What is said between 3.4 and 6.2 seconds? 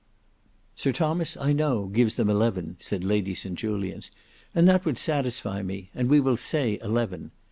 Julians; "and that would satisfy me; and we